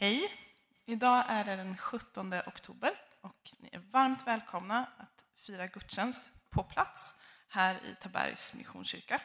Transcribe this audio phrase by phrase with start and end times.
[0.00, 0.32] Hej!
[0.84, 2.90] Idag är det den 17 oktober
[3.20, 7.14] och ni är varmt välkomna att fira gudstjänst på plats
[7.48, 9.20] här i Tabergs Missionskyrka.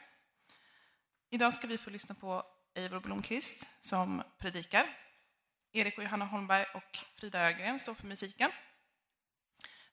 [1.29, 2.43] Idag ska vi få lyssna på
[2.75, 4.97] Eivor Blomqvist som predikar.
[5.71, 8.51] Erik och Johanna Holmberg och Frida Ögren står för musiken.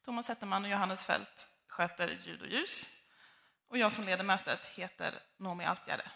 [0.05, 3.05] Thomas Zetterman och Johannes Fält sköter ljud och ljus.
[3.69, 6.11] Och jag som leder mötet heter Noomi Altgärde.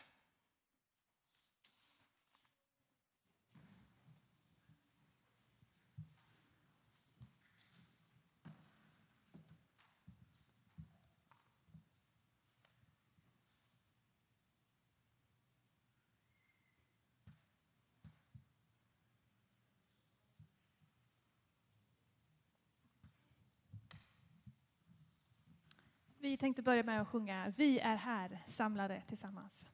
[26.25, 29.67] Vi tänkte börja med att sjunga Vi är här samlade tillsammans.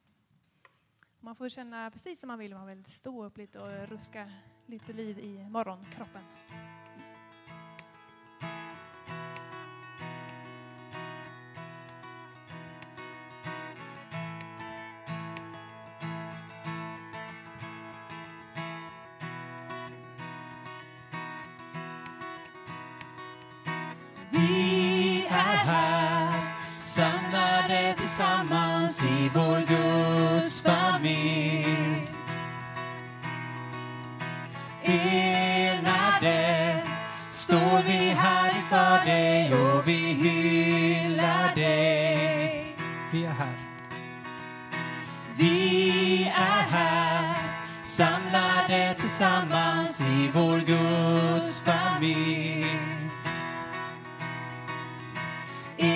[1.21, 4.33] Man får känna precis som man vill, man vill stå upp lite och ruska
[4.67, 6.23] lite liv i morgonkroppen.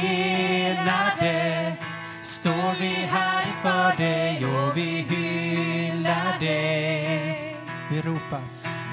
[0.07, 1.77] Enade
[2.23, 7.57] står vi här inför dig och vi hyllar dig.
[7.91, 8.43] Vi ropar.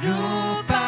[0.04, 0.81] Ropar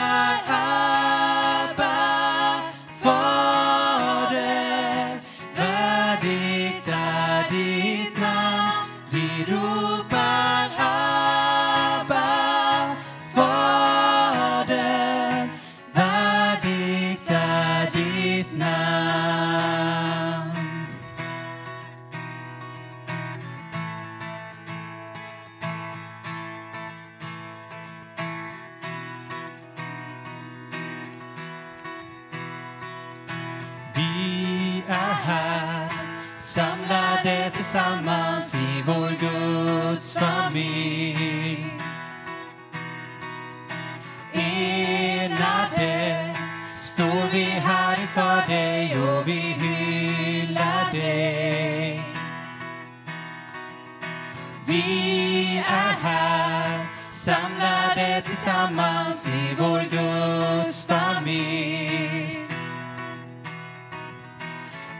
[58.43, 62.47] tillsammans i vår Guds familj.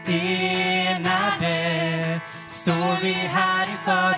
[0.06, 1.60] Enade
[2.48, 4.13] står vi här inför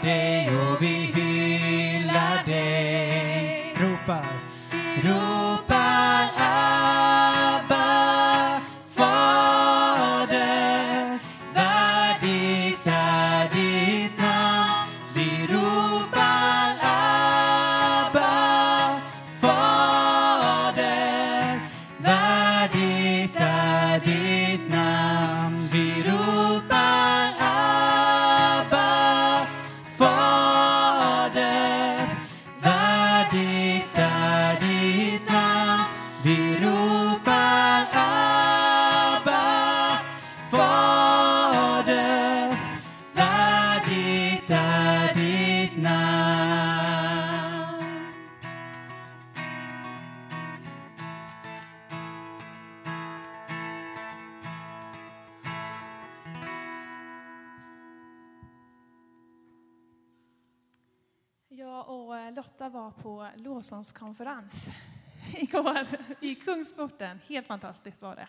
[63.66, 64.68] Jonssons konferens
[65.36, 65.86] igår
[66.20, 67.20] i Kungsporten.
[67.28, 68.28] Helt fantastiskt var det.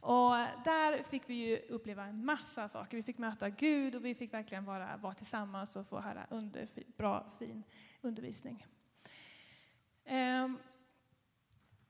[0.00, 0.30] Och
[0.64, 2.96] där fick vi ju uppleva en massa saker.
[2.96, 6.68] Vi fick möta Gud och vi fick verkligen vara, vara tillsammans och få höra under,
[6.96, 7.62] bra, fin
[8.00, 8.66] undervisning.
[10.04, 10.58] Ehm,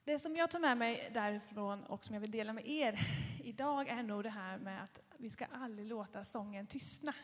[0.05, 2.99] det som jag tar med mig därifrån och som jag vill dela med er
[3.45, 7.15] idag är nog det här med att vi ska aldrig låta sången tystna.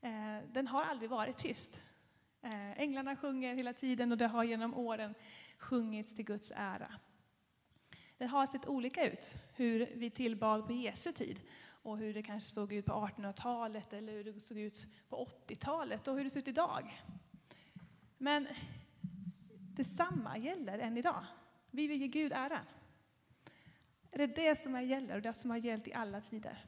[0.00, 1.80] Ehm, den har aldrig varit tyst.
[2.42, 5.14] Eh, änglarna sjunger hela tiden och det har genom åren
[5.58, 6.92] sjungits till Guds ära.
[8.18, 11.40] Det har sett olika ut, hur vi tillbad på Jesu tid
[11.82, 16.08] och hur det kanske såg ut på 1800-talet eller hur det såg ut på 80-talet
[16.08, 17.02] och hur det ser ut idag.
[18.18, 18.48] Men
[19.78, 21.24] Detsamma gäller än idag.
[21.70, 22.64] Vi vill ge Gud äran.
[24.10, 26.64] Det är det som gäller och det som har gällt i alla tider.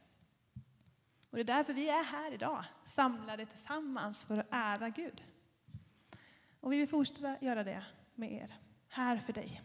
[1.31, 5.25] Och det är därför vi är här idag, samlade tillsammans för att ära Gud.
[6.61, 7.85] Och vi vill fortsätta göra det
[8.15, 8.55] med er,
[8.89, 9.63] här för dig.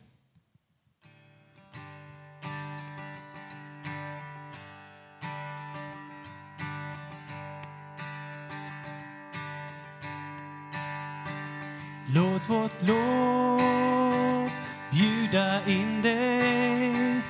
[12.15, 14.49] Låt vårt lov
[14.91, 17.21] bjuda in dig.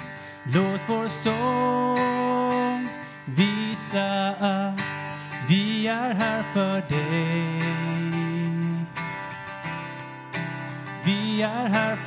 [0.43, 2.89] Låt vår sång
[3.25, 4.81] visa att
[5.49, 7.04] vi är här för dig.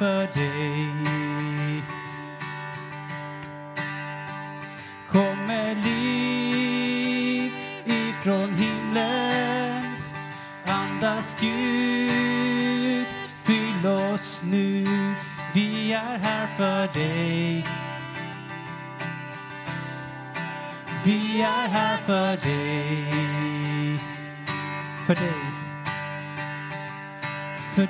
[0.01, 0.98] Är här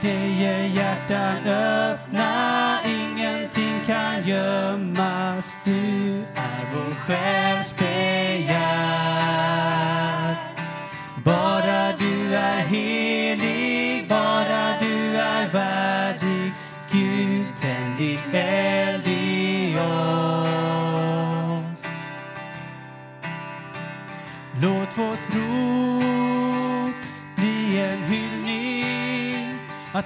[0.03, 5.59] dig är hjärtan öppna, ingenting kan gömmas.
[5.65, 7.73] Du är vår själs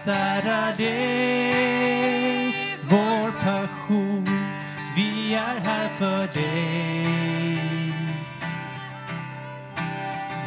[0.03, 2.55] att ära dig,
[2.91, 4.27] vår passion.
[4.97, 7.95] Vi är här för dig.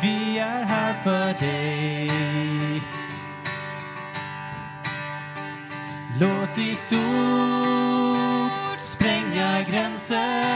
[0.02, 2.82] Vi är här för dig.
[6.20, 10.55] Låt ditt ord spränga gränser,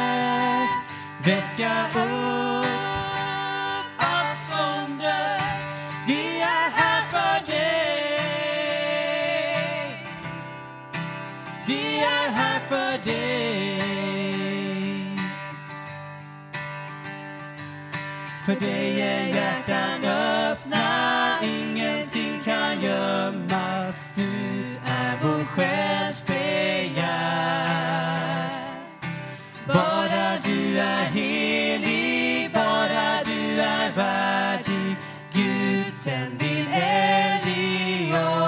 [18.50, 24.10] För dig är hjärtan öppna, ingenting kan gömmas.
[24.16, 24.32] Du
[24.86, 26.90] är vår själs begär.
[29.68, 34.96] Bara du är helig, bara du är värdig.
[35.34, 38.40] Gud, tänd din eld i oss.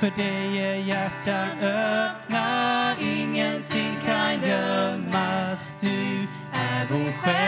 [0.00, 5.72] För dig är hjärtan öppna, ingenting kan gömmas.
[5.80, 7.39] Du är vår själs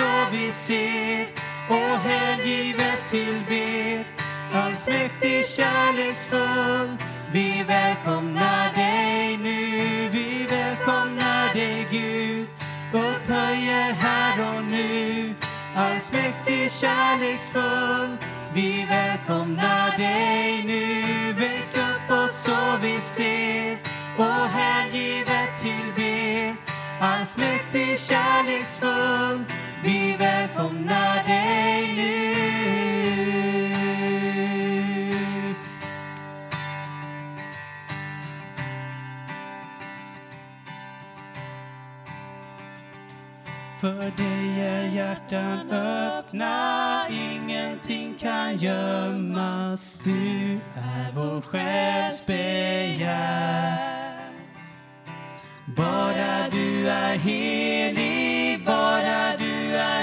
[0.00, 1.26] så vi ser
[1.68, 4.04] och hängivet tillber.
[4.54, 6.96] Allsmäktig, kärleksfull,
[7.32, 10.08] vi välkomnar dig nu.
[10.08, 12.48] Vi välkomnar dig Gud,
[12.92, 15.34] upphöjer här och nu.
[15.76, 18.16] Allsmäktig, kärleksfull,
[18.54, 21.32] vi välkomnar dig nu.
[21.32, 23.78] Väck upp oss så vi ser
[24.16, 26.56] och hängivet tillber.
[27.00, 29.44] Allsmäktig, kärleksfull,
[29.82, 32.20] vi välkomnar dig nu.
[43.80, 49.92] För dig är hjärtan öppna, ingenting kan gömmas.
[50.04, 53.90] Du är vår själs begär.
[55.76, 59.49] Bara du är helig, bara du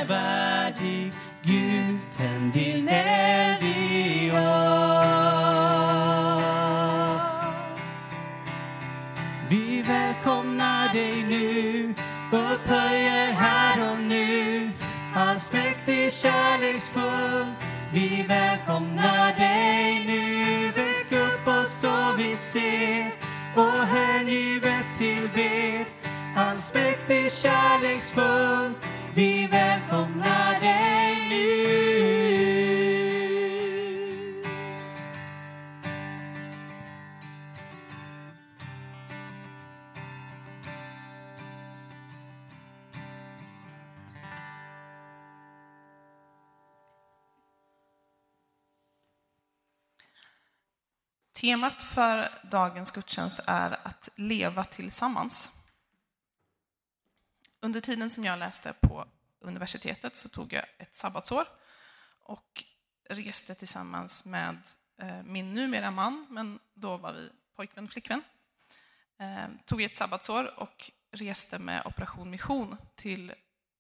[0.07, 1.11] värdig.
[1.43, 4.47] Gud, tänd din eld i oss.
[9.49, 11.93] Vi välkomnar dig nu,
[12.31, 14.71] upphöjer här och nu.
[15.15, 17.45] Allsmäktig, kärleksfull,
[17.93, 20.71] vi välkomnar dig nu.
[20.71, 23.11] Väck upp oss så vi ser
[23.55, 25.85] och hängivet tillber.
[26.35, 28.73] Allsmäktig, kärleksfull,
[51.47, 55.51] Temat för dagens gudstjänst är att leva tillsammans.
[57.59, 59.05] Under tiden som jag läste på
[59.39, 61.45] universitetet så tog jag ett sabbatsår
[62.23, 62.63] och
[63.09, 64.57] reste tillsammans med
[65.01, 68.23] eh, min numera man, men då var vi pojkvän och flickvän.
[69.19, 73.33] Eh, tog ett sabbatsår och reste med Operation Mission till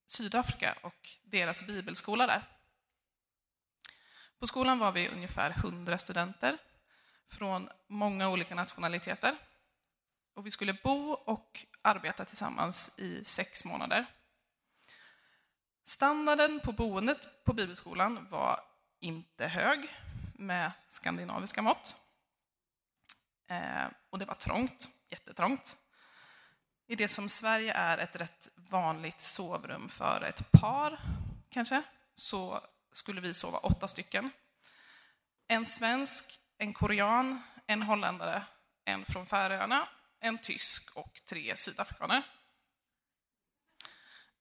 [0.05, 2.43] Sydafrika och deras bibelskola där.
[4.39, 6.57] På skolan var vi ungefär 100 studenter
[7.27, 9.35] från många olika nationaliteter.
[10.33, 14.05] Och vi skulle bo och arbeta tillsammans i sex månader.
[15.85, 18.59] Standarden på boendet på bibelskolan var
[18.99, 19.87] inte hög
[20.33, 21.95] med skandinaviska mått.
[23.49, 25.77] Eh, och det var trångt, jättetrångt.
[26.87, 30.99] I det som Sverige är ett rätt vanligt sovrum för ett par,
[31.49, 31.81] kanske,
[32.15, 32.61] så
[32.93, 34.31] skulle vi sova åtta stycken.
[35.47, 38.43] En svensk, en korean, en holländare,
[38.85, 42.23] en från Färöarna, en tysk och tre sydafrikaner.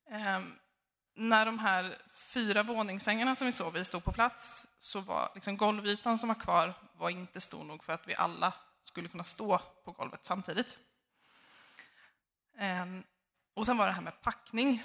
[0.09, 0.59] Ehm,
[1.15, 1.97] när de här
[2.33, 6.35] fyra våningssängarna som vi sov i stod på plats så var liksom golvytan som var
[6.35, 10.77] kvar var inte stor nog för att vi alla skulle kunna stå på golvet samtidigt.
[12.57, 13.03] Ehm,
[13.53, 14.83] och sen var det här med packning.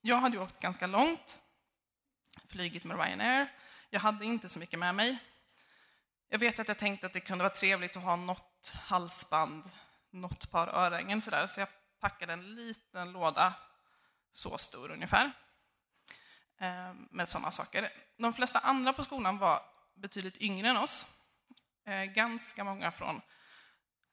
[0.00, 1.38] Jag hade ju åkt ganska långt,
[2.48, 3.52] flygit med Ryanair.
[3.90, 5.18] Jag hade inte så mycket med mig.
[6.28, 9.64] Jag vet att jag tänkte att det kunde vara trevligt att ha något halsband,
[10.10, 11.68] något par örhängen sådär, så jag
[12.00, 13.54] packade en liten låda,
[14.32, 15.32] så stor ungefär,
[16.60, 17.88] ehm, med sådana saker.
[18.18, 19.62] De flesta andra på skolan var
[19.94, 21.06] betydligt yngre än oss.
[21.86, 23.20] Eh, ganska många från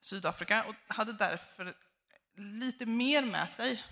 [0.01, 1.73] Sydafrika och hade därför
[2.35, 3.83] lite mer med sig.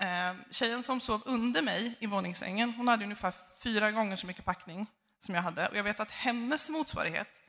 [0.00, 3.32] Ehm, tjejen som sov under mig i våningssängen, hon hade ungefär
[3.62, 4.86] fyra gånger så mycket packning
[5.20, 5.68] som jag hade.
[5.68, 7.42] Och jag vet att hennes motsvarighet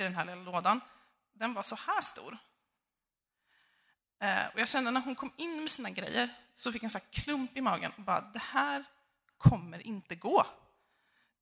[0.00, 0.80] till den här lilla lådan,
[1.32, 2.38] den var så här stor.
[4.20, 6.90] Eh, och jag kände när hon kom in med sina grejer så fick jag en
[6.90, 8.84] sån klump i magen och bara, det här
[9.38, 10.46] kommer inte gå.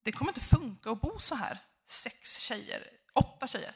[0.02, 3.72] Det kommer inte funka att bo så här, sex tjejer, åtta tjejer,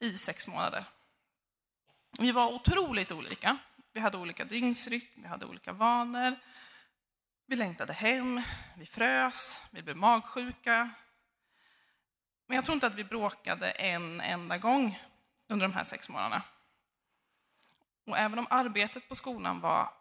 [0.00, 0.84] i sex månader.
[2.18, 3.58] Vi var otroligt olika.
[3.92, 6.36] Vi hade olika dygnsrytm, vi hade olika vanor.
[7.46, 8.42] Vi längtade hem,
[8.76, 10.90] vi frös, vi blev magsjuka.
[12.48, 15.02] Men jag tror inte att vi bråkade en enda gång
[15.48, 16.42] under de här sex månaderna.
[18.06, 19.92] Och även om arbetet på skolan var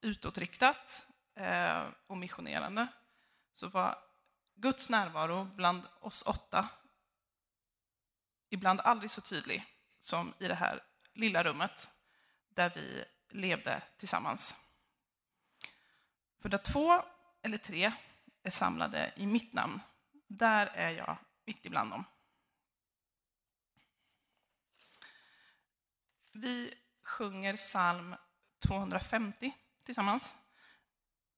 [0.00, 1.06] utåtriktat
[1.36, 2.86] eh, och missionerande
[3.54, 3.98] så var
[4.54, 6.68] Guds närvaro bland oss åtta
[8.50, 9.64] ibland aldrig så tydlig
[9.98, 10.82] som i det här
[11.14, 11.88] lilla rummet
[12.48, 14.56] där vi levde tillsammans.
[16.40, 16.92] För där två
[17.42, 17.92] eller tre
[18.42, 19.80] är samlade i mitt namn,
[20.28, 22.04] där är jag mitt ibland dem.
[26.32, 28.14] Vi sjunger psalm
[28.68, 29.52] 250
[29.84, 30.34] tillsammans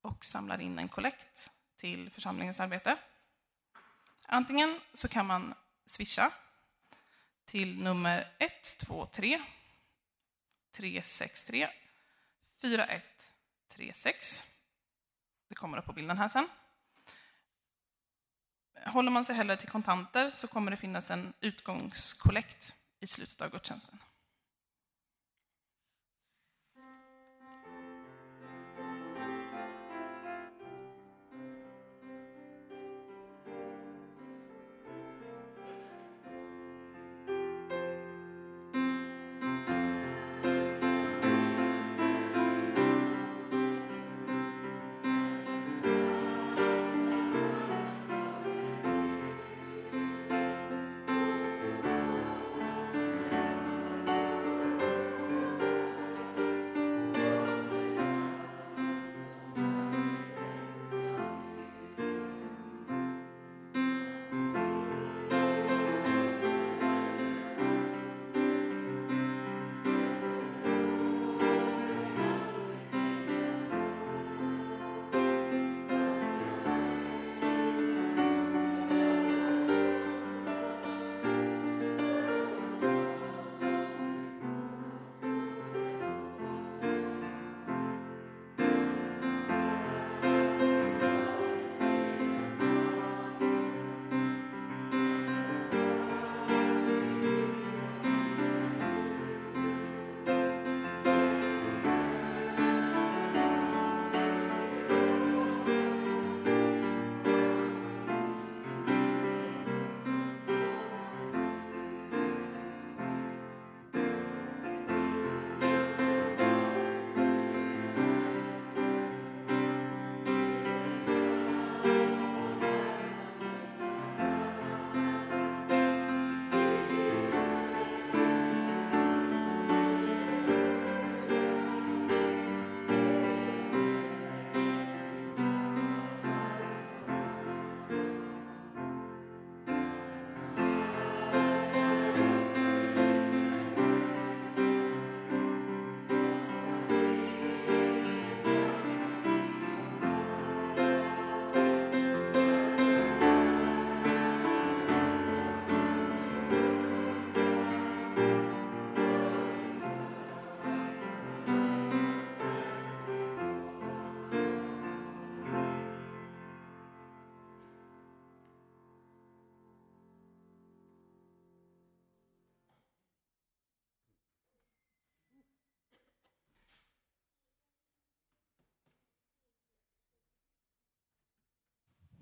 [0.00, 2.96] och samlar in en kollekt till församlingens arbete.
[4.26, 5.54] Antingen så kan man
[5.86, 6.32] swisha
[7.44, 9.42] till nummer 123
[10.72, 11.68] 363
[12.60, 14.52] 4136.
[15.48, 16.48] Det kommer upp på bilden här sen.
[18.86, 23.50] Håller man sig hellre till kontanter så kommer det finnas en utgångskollekt i slutet av
[23.50, 23.98] gudstjänsten.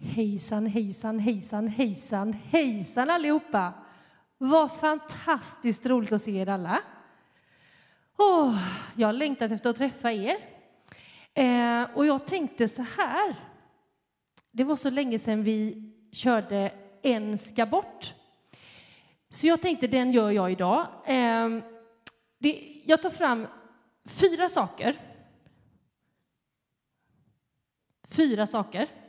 [0.05, 3.73] Hejsan, hejsan, hejsan, hejsan, hejsan allihopa!
[4.39, 6.83] Vad fantastiskt roligt att se er alla.
[8.19, 8.59] Oh,
[8.97, 10.37] jag har längtat efter att träffa er.
[11.35, 13.37] Eh, och jag tänkte så här.
[14.51, 18.15] Det var så länge sedan vi körde En ska bort.
[19.29, 20.87] Så jag tänkte den gör jag idag.
[21.07, 21.49] Eh,
[22.39, 23.47] det, jag tar fram
[24.05, 24.97] fyra saker.
[28.09, 29.02] Fyra saker.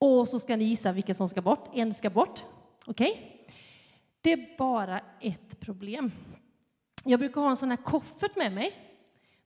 [0.00, 1.68] Och så ska ni gissa vilka som ska bort.
[1.74, 2.44] En ska bort.
[2.86, 3.10] Okej?
[3.10, 3.54] Okay?
[4.20, 6.12] Det är bara ett problem.
[7.04, 8.72] Jag brukar ha en sån här koffert med mig,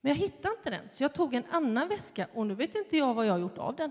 [0.00, 2.96] men jag hittade inte den, så jag tog en annan väska och nu vet inte
[2.96, 3.90] jag vad jag har gjort av den.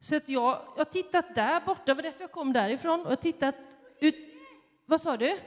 [0.00, 3.10] Så att jag, har tittat där borta, det var därför jag kom därifrån, och jag
[3.10, 3.54] har tittat
[4.00, 4.16] ut...
[4.86, 5.38] Vad sa du?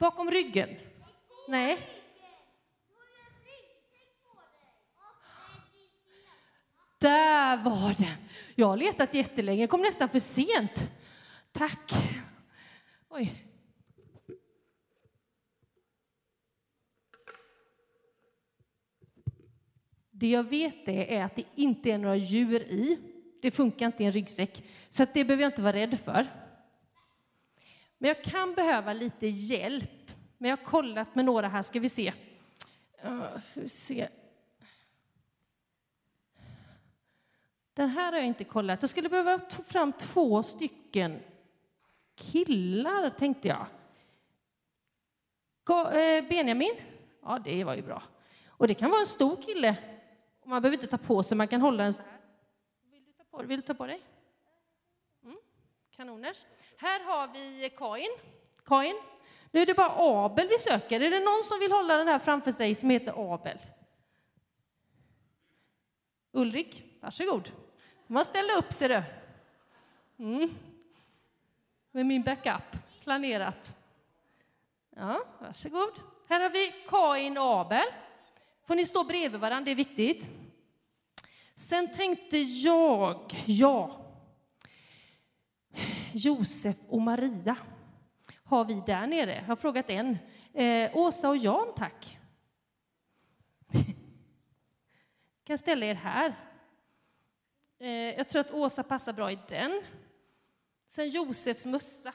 [0.00, 0.68] Bakom ryggen?
[1.48, 1.78] Nej.
[7.00, 8.16] Där var den!
[8.54, 10.92] Jag har letat jättelänge, Jag kom nästan för sent.
[11.52, 11.92] Tack.
[13.08, 13.44] Oj.
[20.10, 22.98] Det jag vet är att det inte är några djur i.
[23.42, 26.26] Det funkar inte i en ryggsäck, så det behöver jag inte vara rädd för.
[27.98, 30.10] Men jag kan behöva lite hjälp.
[30.38, 32.12] Men jag har kollat med några här, ska vi se.
[33.04, 34.08] Uh, vi se.
[37.80, 38.82] Den här har jag inte kollat.
[38.82, 41.22] Jag skulle behöva ta fram två stycken
[42.14, 43.66] killar, tänkte jag.
[45.68, 46.74] Eh, Benjamin?
[47.22, 48.02] Ja, det var ju bra.
[48.48, 49.76] Och det kan vara en stor kille.
[50.44, 52.20] Man behöver inte ta på sig, man kan hålla den så här.
[52.90, 54.00] Vill du ta på, Vill du ta på dig?
[55.24, 55.36] Mm.
[55.96, 56.44] Kanoners.
[56.76, 58.10] Här har vi Kain.
[58.64, 59.02] Kain.
[59.50, 61.00] Nu är det bara Abel vi söker.
[61.00, 63.58] Är det någon som vill hålla den här framför sig som heter Abel?
[66.32, 67.50] Ulrik, varsågod.
[68.10, 69.02] Man ställer upp sig du.
[70.18, 70.54] Mm
[71.92, 73.76] med min backup planerat.
[74.96, 75.92] Ja, varsågod.
[76.28, 77.86] Här har vi Kain och Abel.
[78.64, 80.30] Får ni stå bredvid varandra, det är viktigt.
[81.54, 84.06] Sen tänkte jag, ja,
[86.12, 87.56] Josef och Maria
[88.44, 89.34] har vi där nere.
[89.34, 90.18] Jag har frågat en.
[90.52, 92.18] Eh, Åsa och Jan, tack.
[95.44, 96.49] kan ställa er här.
[97.82, 99.82] Eh, jag tror att Åsa passar bra i den.
[100.86, 102.12] Sen Josefs mössa.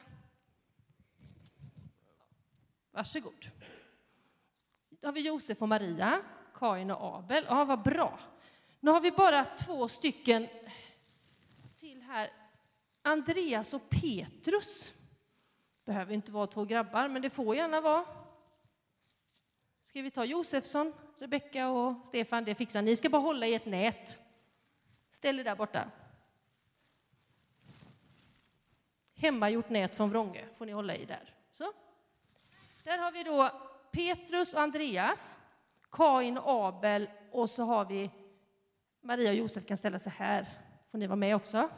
[2.90, 3.50] Varsågod.
[4.88, 6.22] Då har vi Josef och Maria,
[6.54, 7.44] Kain och Abel.
[7.48, 8.18] Ja, vad bra.
[8.80, 10.48] Nu har vi bara två stycken
[11.74, 12.32] till här.
[13.02, 14.94] Andreas och Petrus.
[15.84, 18.04] Behöver inte vara två grabbar, men det får gärna vara.
[19.80, 22.44] Ska vi ta Josefsson, Rebecka och Stefan?
[22.44, 22.96] Det fixar ni.
[22.96, 24.25] ska bara hålla i ett nät.
[25.26, 25.90] Ställ er där borta.
[29.14, 31.34] Hemmagjort nät från Vrångö får ni hålla i där.
[31.50, 31.72] Så.
[32.84, 33.50] Där har vi då
[33.90, 35.38] Petrus och Andreas,
[35.90, 38.10] Kain och Abel och så har vi
[39.00, 40.46] Maria och Josef kan ställa sig här.
[40.90, 41.68] Får ni vara med också.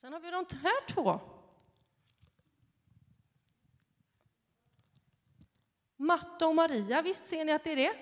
[0.00, 1.20] Sen har vi de här två.
[6.10, 7.94] Marta och Maria, visst ser ni att det är det?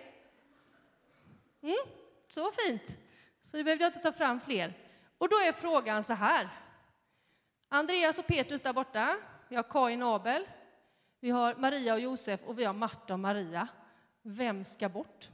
[1.62, 1.76] Mm,
[2.28, 2.98] så fint.
[3.42, 4.74] Så det behövde jag inte ta fram fler.
[5.18, 6.48] Och då är frågan så här.
[7.68, 9.16] Andreas och Petrus där borta.
[9.48, 10.48] Vi har Kain och Abel.
[11.20, 13.68] Vi har Maria och Josef och vi har Marta och Maria.
[14.22, 15.28] Vem ska bort?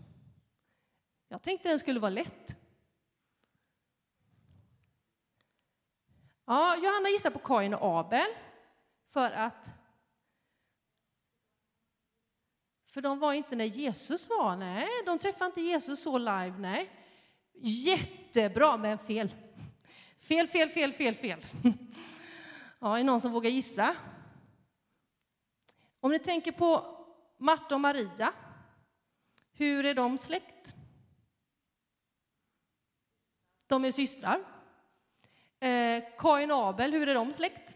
[1.28, 2.56] Jag tänkte den skulle vara lätt.
[6.44, 8.28] Ja, Johanna gissar på Kain och Abel
[9.10, 9.74] för att
[12.94, 16.90] för de var inte när Jesus var, nej, de träffade inte Jesus så live, nej.
[17.54, 19.34] Jättebra, men fel.
[20.20, 21.40] Fel, fel, fel, fel, fel.
[22.78, 23.96] Ja, är det någon som vågar gissa?
[26.00, 26.96] Om ni tänker på
[27.38, 28.32] Marta och Maria,
[29.52, 30.74] hur är de släkt?
[33.66, 34.44] De är systrar.
[35.60, 37.74] Eh, Kain och Abel, hur är de släkt?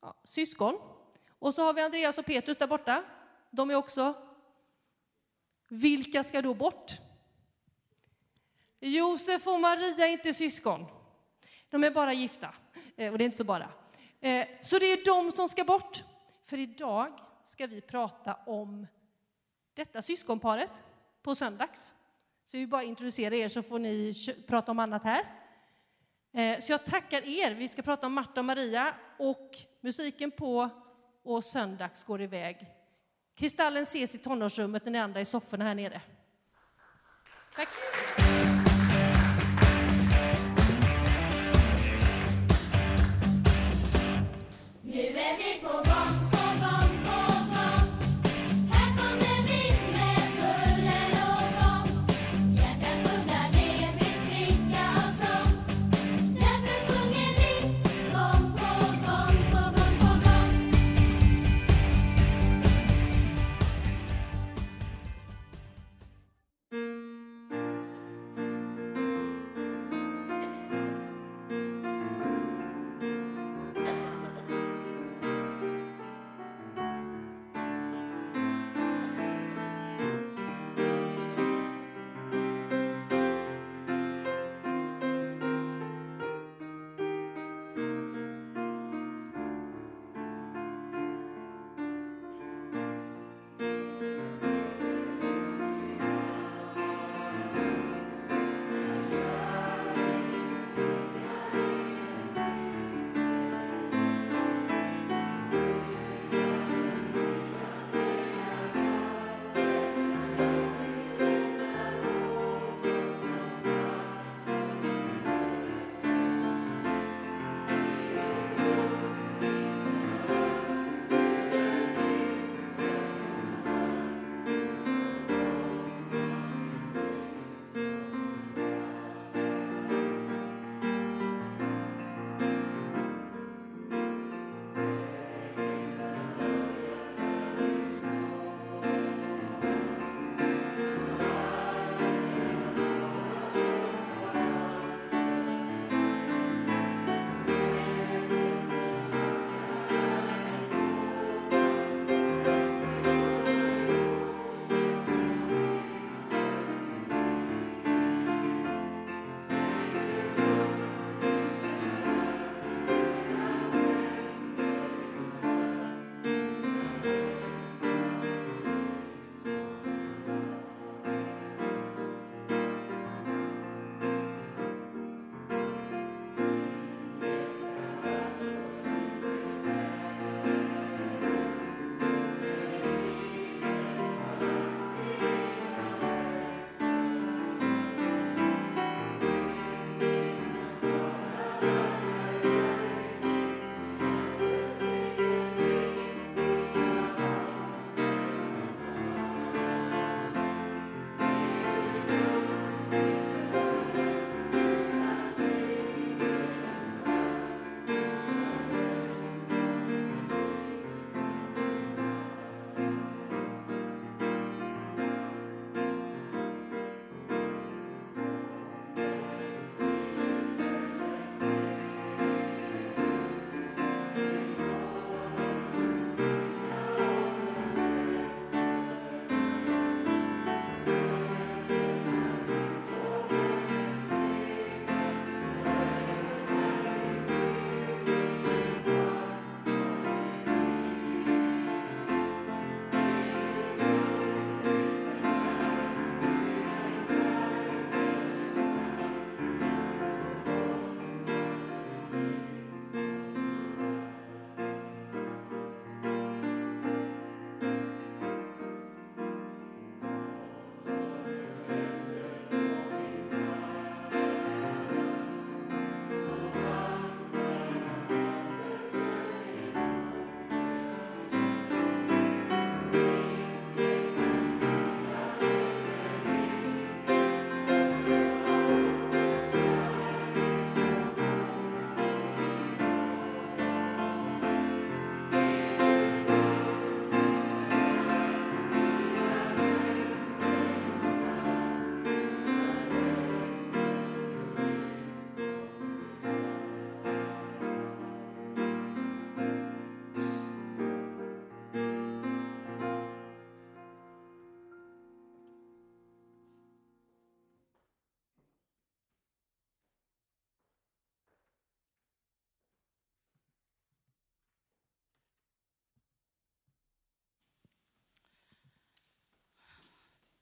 [0.00, 0.97] Ja, syskon.
[1.38, 3.04] Och så har vi Andreas och Petrus där borta.
[3.50, 4.14] De är också...
[5.68, 6.92] Vilka ska då bort?
[8.80, 10.86] Josef och Maria är inte syskon.
[11.70, 12.54] De är bara gifta.
[12.96, 13.68] Eh, och det är inte så bara.
[14.20, 16.04] Eh, så det är de som ska bort.
[16.42, 17.12] För idag
[17.44, 18.86] ska vi prata om
[19.74, 20.82] detta syskonparet
[21.22, 21.92] på söndags.
[22.44, 24.14] Så vi bara introducera er så får ni
[24.46, 25.24] prata om annat här.
[26.32, 27.54] Eh, så jag tackar er.
[27.54, 30.70] Vi ska prata om Marta och Maria och musiken på
[31.28, 32.66] och söndags går iväg.
[33.34, 36.00] Kristallen ses i tonårsrummet, den andra i sofforna här nere.
[37.56, 37.68] Tack.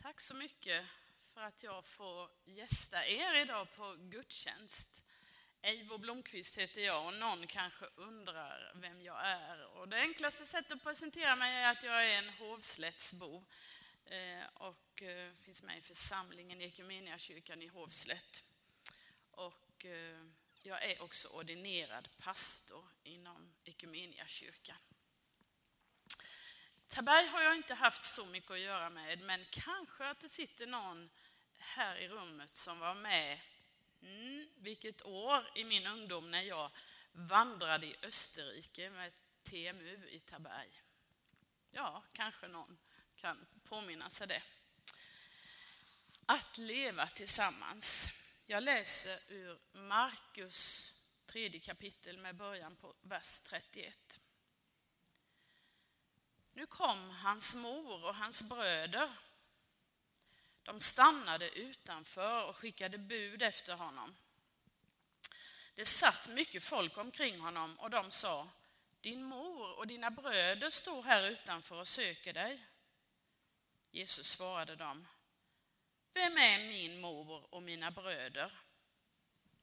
[0.06, 0.86] Tack så mycket
[1.34, 5.02] för att jag får gästa er idag på gudstjänst.
[5.62, 9.64] Eivor Blomqvist heter jag och någon kanske undrar vem jag är.
[9.64, 13.44] Och det enklaste sättet att presentera mig är att jag är en Hovslättsbo
[14.04, 18.44] eh, och eh, finns med i församlingen Ekumeniakyrkan i Hovslätt.
[19.30, 20.24] Och eh,
[20.62, 24.78] jag är också ordinerad pastor inom Ekumeniakyrkan.
[26.88, 30.66] Taberg har jag inte haft så mycket att göra med, men kanske att det sitter
[30.66, 31.10] någon
[31.58, 33.40] här i rummet som var med
[34.06, 36.70] Mm, vilket år i min ungdom när jag
[37.12, 40.82] vandrade i Österrike med TMU i Taberg.
[41.70, 42.78] Ja, kanske någon
[43.16, 44.42] kan påminna sig det.
[46.26, 48.08] Att leva tillsammans.
[48.46, 50.92] Jag läser ur Markus
[51.26, 54.20] tredje kapitel med början på vers 31.
[56.56, 59.10] Nu kom hans mor och hans bröder
[60.62, 64.16] de stannade utanför och skickade bud efter honom.
[65.74, 68.48] Det satt mycket folk omkring honom och de sa,
[69.00, 72.66] din mor och dina bröder står här utanför och söker dig.
[73.90, 75.06] Jesus svarade dem,
[76.12, 78.52] vem är min mor och mina bröder?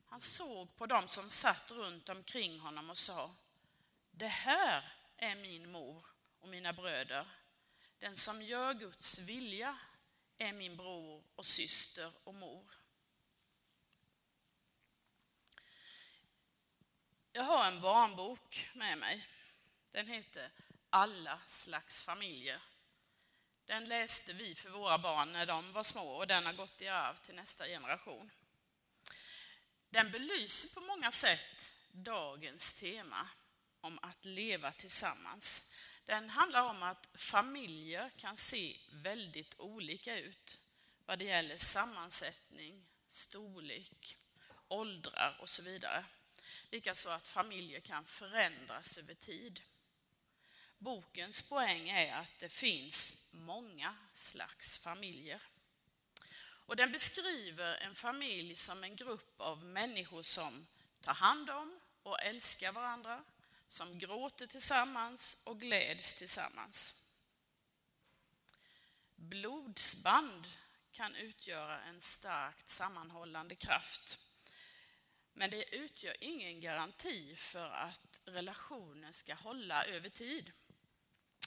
[0.06, 3.36] Han såg på dem som satt runt omkring honom och sa,
[4.12, 6.13] det här är min mor
[6.44, 7.26] och mina bröder,
[8.00, 9.78] den som gör Guds vilja
[10.38, 12.72] är min bror och syster och mor.
[17.32, 19.28] Jag har en barnbok med mig.
[19.92, 20.52] Den heter
[20.90, 22.62] Alla slags familjer.
[23.66, 26.88] Den läste vi för våra barn när de var små och den har gått i
[26.88, 28.32] arv till nästa generation.
[29.90, 33.30] Den belyser på många sätt dagens tema
[33.82, 35.73] om att leva tillsammans.
[36.06, 40.58] Den handlar om att familjer kan se väldigt olika ut
[41.06, 44.18] vad det gäller sammansättning, storlek,
[44.68, 46.06] åldrar och så vidare.
[46.70, 49.62] Likaså att familjer kan förändras över tid.
[50.78, 55.42] Bokens poäng är att det finns många slags familjer.
[56.66, 60.68] Och den beskriver en familj som en grupp av människor som
[61.02, 63.24] tar hand om och älskar varandra,
[63.74, 67.04] som gråter tillsammans och gläds tillsammans.
[69.16, 70.48] Blodsband
[70.92, 74.20] kan utgöra en starkt sammanhållande kraft.
[75.34, 80.52] Men det utgör ingen garanti för att relationen ska hålla över tid.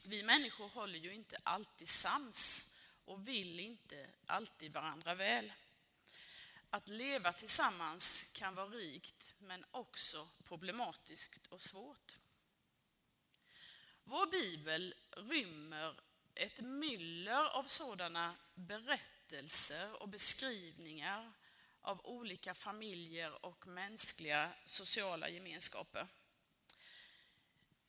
[0.07, 5.53] Vi människor håller ju inte alltid sams och vill inte alltid varandra väl.
[6.77, 12.17] Att leva tillsammans kan vara rikt men också problematiskt och svårt.
[14.05, 16.01] Vår bibel rymmer
[16.35, 21.33] ett myller av sådana berättelser och beskrivningar
[21.81, 26.07] av olika familjer och mänskliga sociala gemenskaper.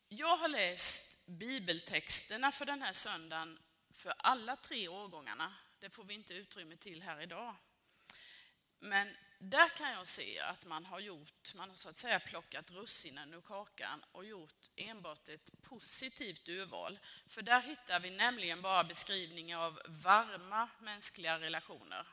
[0.08, 5.56] Jag har läst bibeltexterna för den här söndagen för alla tre årgångarna.
[5.80, 7.56] Det får vi inte utrymme till här idag.
[8.79, 12.71] Men där kan jag se att man har gjort, man har så att säga plockat
[12.71, 16.99] russinen ur kakan och gjort enbart ett positivt urval.
[17.27, 22.07] För där hittar vi nämligen bara beskrivningar av varma mänskliga relationer,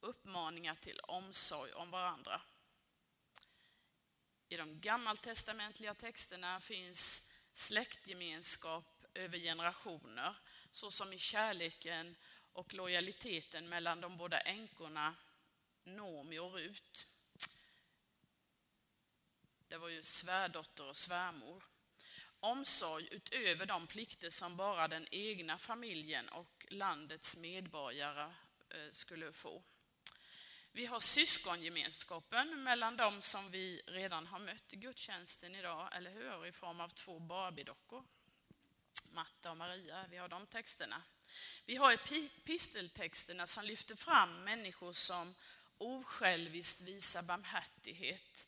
[0.00, 2.40] uppmaningar till omsorg om varandra.
[4.48, 10.36] I de gammaltestamentliga texterna finns släktgemenskap över generationer,
[10.70, 12.16] såsom i kärleken
[12.52, 15.14] och lojaliteten mellan de båda änkorna
[15.88, 17.06] Noomi och Rut.
[19.68, 21.64] Det var ju svärdotter och svärmor.
[22.40, 28.34] Omsorg utöver de plikter som bara den egna familjen och landets medborgare
[28.70, 29.62] eh, skulle få.
[30.72, 36.46] Vi har syskongemenskapen mellan de som vi redan har mött i gudstjänsten idag, eller hur?
[36.46, 38.04] I form av två Barbiedockor.
[39.12, 41.02] Matta och Maria, vi har de texterna.
[41.64, 45.34] Vi har episteltexterna som lyfter fram människor som
[45.78, 48.46] osjälviskt visa barmhärtighet,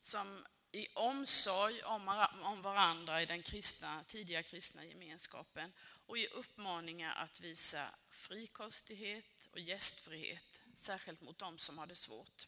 [0.00, 5.72] som i omsorg om varandra i den kristna, tidiga kristna gemenskapen
[6.06, 12.46] och i uppmaningar att visa frikostighet och gästfrihet, särskilt mot dem som har det svårt.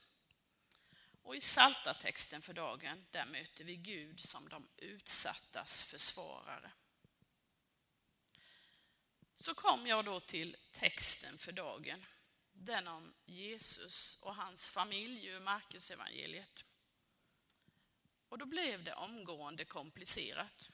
[1.23, 6.73] Och i Saltartexten för dagen, där möter vi Gud som de utsattas försvarare.
[9.37, 12.07] Så kom jag då till texten för dagen
[12.53, 16.65] den om Jesus och hans familj ur Markusevangeliet.
[18.29, 20.71] Och då blev det omgående komplicerat.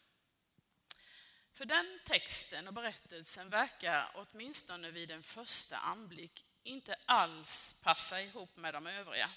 [1.52, 8.56] För den texten och berättelsen verkar åtminstone vid en första anblick inte alls passa ihop
[8.56, 9.30] med de övriga.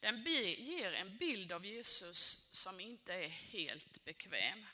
[0.00, 4.66] Den ger en bild av Jesus som inte är helt bekväm.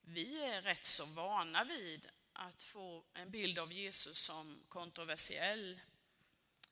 [0.00, 5.80] Vi är rätt så vana vid att få en bild av Jesus som kontroversiell.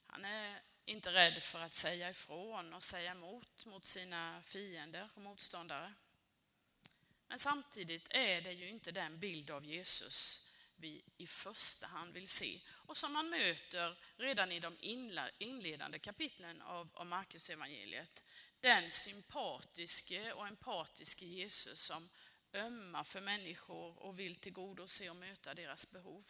[0.06, 5.22] Han är inte rädd för att säga ifrån och säga emot mot sina fiender och
[5.22, 5.94] motståndare.
[7.28, 10.46] Men samtidigt är det ju inte den bild av Jesus
[10.76, 14.76] vi i första hand vill se och som man möter redan i de
[15.38, 18.24] inledande kapitlen av, av Markus evangeliet.
[18.60, 22.08] Den sympatiske och empatiske Jesus som
[22.52, 26.24] ömmar för människor och vill tillgodose och möta deras behov.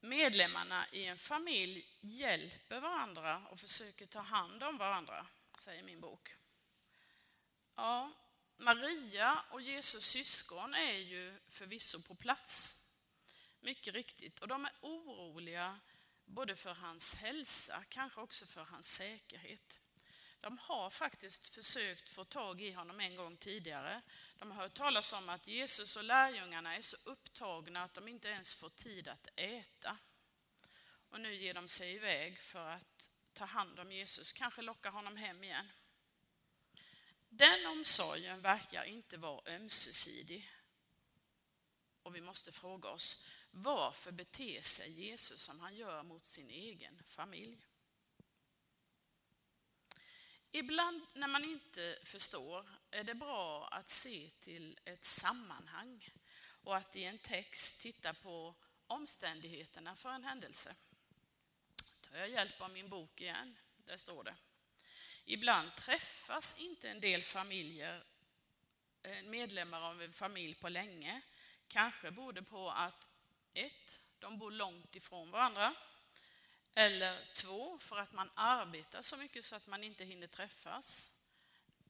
[0.00, 5.26] Medlemmarna i en familj hjälper varandra och försöker ta hand om varandra,
[5.58, 6.36] säger min bok.
[7.74, 8.12] Ja,
[8.56, 12.78] Maria och Jesus syskon är ju förvisso på plats.
[13.60, 14.38] Mycket riktigt.
[14.38, 15.80] Och de är oroliga
[16.24, 19.81] både för hans hälsa, kanske också för hans säkerhet.
[20.42, 24.02] De har faktiskt försökt få tag i honom en gång tidigare.
[24.38, 28.28] De har hört talas om att Jesus och lärjungarna är så upptagna att de inte
[28.28, 29.98] ens får tid att äta.
[31.10, 35.16] Och nu ger de sig iväg för att ta hand om Jesus, kanske locka honom
[35.16, 35.72] hem igen.
[37.28, 40.50] Den omsorgen verkar inte vara ömsesidig.
[42.02, 47.02] Och vi måste fråga oss, varför beter sig Jesus som han gör mot sin egen
[47.06, 47.66] familj?
[50.54, 56.08] Ibland när man inte förstår är det bra att se till ett sammanhang
[56.64, 58.54] och att i en text titta på
[58.86, 60.74] omständigheterna för en händelse.
[62.00, 63.58] tar jag hjälp av min bok igen.
[63.76, 64.34] Där står det.
[65.24, 68.04] Ibland träffas inte en del familjer,
[69.02, 71.20] eh, medlemmar av en familj på länge.
[71.68, 73.10] Kanske beroende på att
[73.54, 75.74] ett, de bor långt ifrån varandra.
[76.74, 81.18] Eller två, för att man arbetar så mycket så att man inte hinner träffas.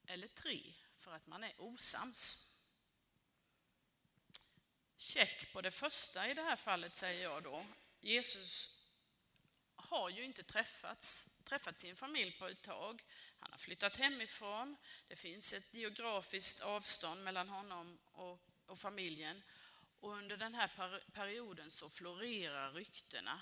[0.07, 2.49] Eller tre, för att man är osams.
[4.97, 7.65] Check på det första i det här fallet, säger jag då.
[8.01, 8.77] Jesus
[9.75, 13.03] har ju inte träffats, träffat sin familj på ett tag.
[13.39, 14.77] Han har flyttat hemifrån.
[15.07, 19.43] Det finns ett geografiskt avstånd mellan honom och, och familjen.
[19.99, 23.41] Och under den här per perioden så florerar ryktena.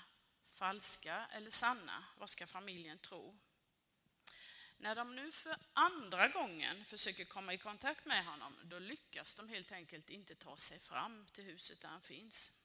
[0.54, 2.04] Falska eller sanna?
[2.18, 3.38] Vad ska familjen tro?
[4.76, 9.48] När de nu för andra gången försöker komma i kontakt med honom, då lyckas de
[9.48, 12.58] helt enkelt inte ta sig fram till huset där han finns.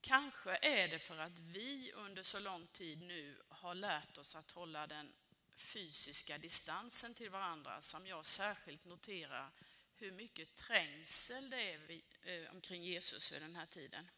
[0.00, 4.50] Kanske är det för att vi under så lång tid nu har lärt oss att
[4.50, 5.12] hålla den
[5.56, 9.50] fysiska distansen till varandra som jag särskilt noterar
[9.96, 14.08] hur mycket trängsel det är eh, omkring Jesus vid den här tiden.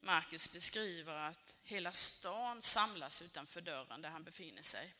[0.00, 4.94] Markus beskriver att hela stan samlas utanför dörren där han befinner sig.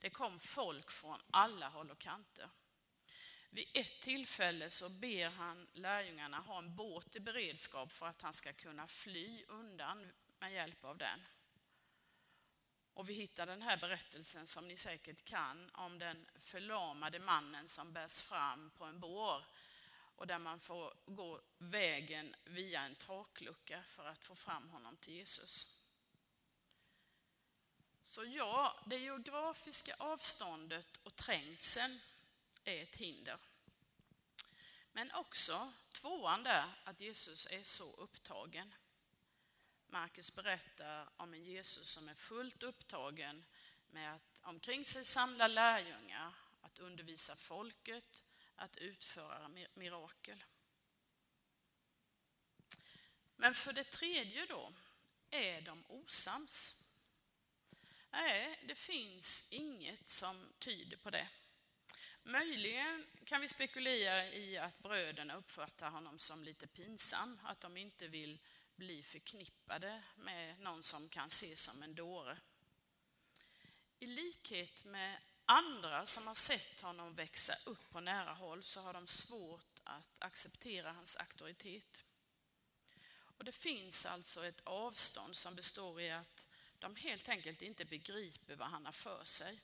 [0.00, 2.50] Det kom folk från alla håll och kanter.
[3.50, 8.32] Vid ett tillfälle så ber han lärjungarna ha en båt i beredskap för att han
[8.32, 11.20] ska kunna fly undan med hjälp av den.
[12.94, 17.92] Och vi hittar den här berättelsen som ni säkert kan om den förlamade mannen som
[17.92, 19.44] bärs fram på en bår
[20.18, 25.14] och där man får gå vägen via en taklucka för att få fram honom till
[25.14, 25.78] Jesus.
[28.02, 32.00] Så ja, det geografiska avståndet och trängseln
[32.64, 33.38] är ett hinder.
[34.92, 38.74] Men också tvåan där, att Jesus är så upptagen.
[39.86, 43.44] Markus berättar om en Jesus som är fullt upptagen
[43.90, 48.22] med att omkring sig samla lärjungar, att undervisa folket,
[48.58, 50.44] att utföra mirakel.
[53.36, 54.72] Men för det tredje då,
[55.30, 56.84] är de osams?
[58.10, 61.28] Nej, det finns inget som tyder på det.
[62.22, 68.08] Möjligen kan vi spekulera i att bröderna uppfattar honom som lite pinsam, att de inte
[68.08, 68.38] vill
[68.76, 72.38] bli förknippade med någon som kan ses som en dåre.
[73.98, 78.92] I likhet med andra som har sett honom växa upp på nära håll så har
[78.92, 82.04] de svårt att acceptera hans auktoritet.
[83.10, 86.46] Och det finns alltså ett avstånd som består i att
[86.78, 89.60] de helt enkelt inte begriper vad han har för sig.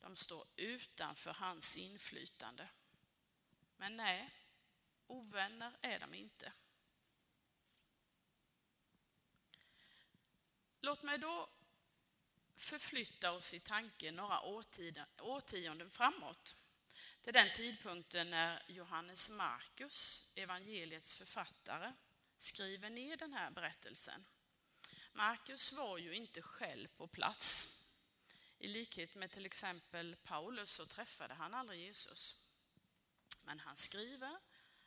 [0.00, 2.68] De står utanför hans inflytande.
[3.76, 4.30] Men nej,
[5.06, 6.52] ovänner är de inte.
[10.80, 11.48] Låt mig då
[12.62, 14.40] förflytta oss i tanken några
[15.20, 16.56] årtionden framåt.
[17.20, 21.92] Till den tidpunkten när Johannes Markus, evangeliets författare,
[22.38, 24.24] skriver ner den här berättelsen.
[25.12, 27.78] Markus var ju inte själv på plats.
[28.58, 32.36] I likhet med till exempel Paulus så träffade han aldrig Jesus.
[33.44, 34.36] Men han skriver,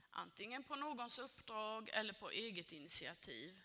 [0.10, 3.62] antingen på någons uppdrag eller på eget initiativ.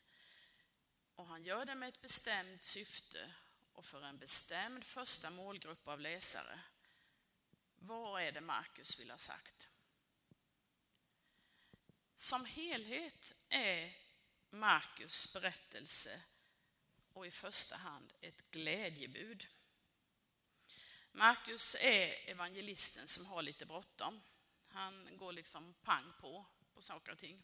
[1.14, 3.30] Och han gör det med ett bestämt syfte
[3.74, 6.60] och för en bestämd första målgrupp av läsare.
[7.76, 9.68] Vad är det Markus vill ha sagt?
[12.14, 13.96] Som helhet är
[14.50, 16.22] Markus berättelse
[17.12, 19.46] och i första hand ett glädjebud.
[21.12, 24.20] Markus är evangelisten som har lite bråttom.
[24.68, 27.42] Han går liksom pang på, på saker och ting.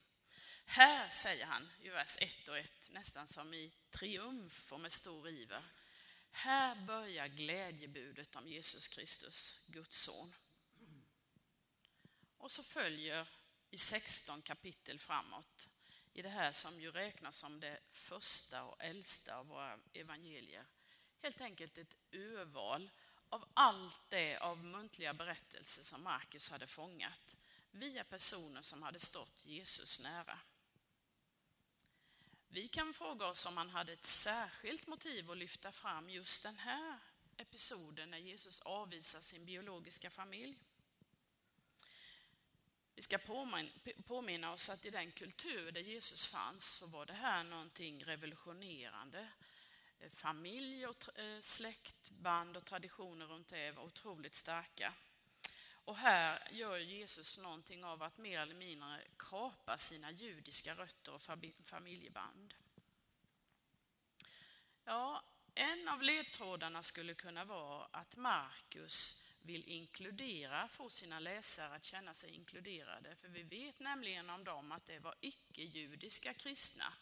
[0.65, 5.29] Här, säger han i vers 1 och 1, nästan som i triumf och med stor
[5.29, 5.65] iver.
[6.39, 10.35] Här börjar glädjebudet om Jesus Kristus, Guds son.
[12.39, 13.29] Och så följer
[13.71, 15.69] i 16 kapitel framåt
[16.13, 20.67] i det här som ju räknas som det första och äldsta av våra evangelier.
[21.23, 22.91] Helt enkelt ett urval
[23.29, 27.37] av allt det av muntliga berättelser som Markus hade fångat
[27.71, 30.39] via personer som hade stått Jesus nära.
[32.49, 36.59] Vi kan fråga oss om han hade ett särskilt motiv att lyfta fram just den
[36.59, 36.99] här
[37.37, 40.59] episoden när Jesus avvisar sin biologiska familj.
[42.95, 43.19] Vi ska
[44.07, 49.29] påminna oss att i den kultur där Jesus fanns så var det här någonting revolutionerande.
[50.11, 54.95] Familj och eh, släktband och traditioner runt det var otroligt starka.
[55.87, 61.23] Och här gör Jesus någonting av att mer eller mindre kapa sina judiska rötter och
[61.63, 62.55] familjeband.
[64.85, 65.25] Ja,
[65.55, 72.15] en av ledtrådarna skulle kunna vara att Markus vill inkludera, få sina läsare att känna
[72.15, 73.17] sig inkluderade.
[73.17, 76.95] För vi vet nämligen om dem att det var icke-judiska kristna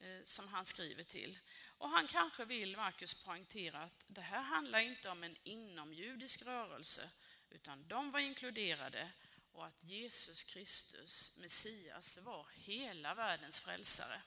[0.00, 1.38] eh, som han skriver till.
[1.66, 7.10] Och han kanske vill, Markus, poängtera att det här handlar inte om en inomjudisk rörelse
[7.54, 9.12] utan de var inkluderade
[9.52, 14.22] och att Jesus Kristus, Messias, var hela världens frälsare.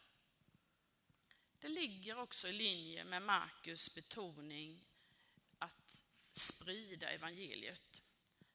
[1.59, 4.85] Det ligger också i linje med Markus betoning
[5.59, 8.01] att sprida evangeliet.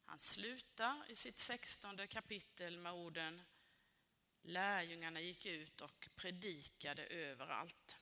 [0.05, 3.43] Han slutar i sitt sextonde kapitel med orden
[4.43, 7.97] Lärjungarna gick ut och predikade överallt.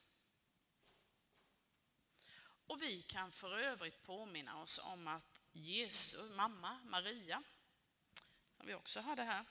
[2.66, 7.43] Och vi kan för övrigt påminna oss om att Jesu mamma Maria,
[8.57, 9.45] som vi också hade här,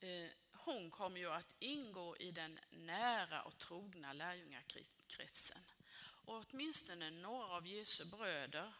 [0.00, 5.62] eh, hon kom ju att ingå i den nära och trogna lärjungakretsen.
[5.98, 8.72] Och åtminstone några av Jesu bröder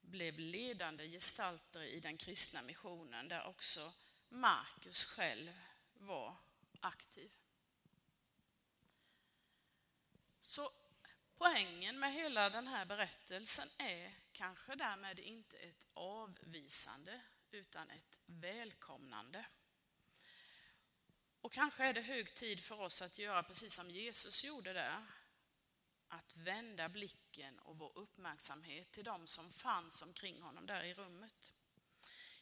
[0.00, 3.92] blev ledande gestalter i den kristna missionen där också
[4.28, 5.52] Markus själv
[5.94, 6.36] var
[6.80, 7.30] aktiv.
[10.40, 10.70] Så
[11.38, 17.20] Poängen med hela den här berättelsen är kanske därmed inte ett avvisande
[17.50, 19.46] utan ett välkomnande.
[21.40, 25.06] Och kanske är det hög tid för oss att göra precis som Jesus gjorde där.
[26.08, 31.52] Att vända blicken och vår uppmärksamhet till de som fanns omkring honom där i rummet.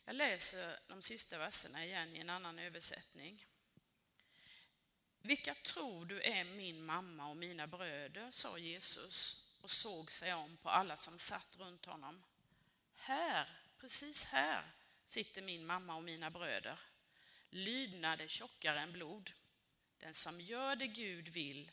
[0.04, 3.46] Jag läser de sista verserna igen i en annan översättning.
[5.22, 10.56] Vilka tror du är min mamma och mina bröder, sa Jesus och såg sig om
[10.56, 12.22] på alla som satt runt honom.
[12.94, 14.64] Här, precis här,
[15.04, 16.78] sitter min mamma och mina bröder.
[17.50, 19.32] Lydnad är tjockare än blod.
[19.98, 21.70] Den som gör det Gud vill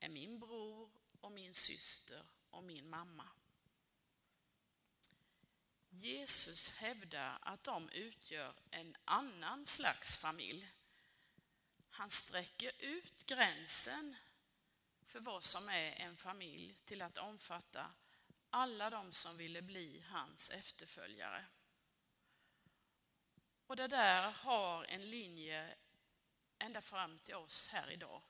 [0.00, 3.28] är min bror och min syster och min mamma.
[5.90, 10.68] Jesus hävdar att de utgör en annan slags familj
[11.90, 14.16] han sträcker ut gränsen
[15.02, 17.92] för vad som är en familj till att omfatta
[18.50, 21.44] alla de som ville bli hans efterföljare.
[23.66, 25.76] Och det där har en linje
[26.58, 28.22] ända fram till oss här idag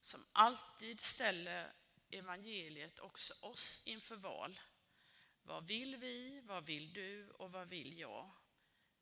[0.00, 1.72] som alltid ställer
[2.10, 4.60] evangeliet också oss inför val.
[5.42, 8.30] Vad vill vi, vad vill du och vad vill jag?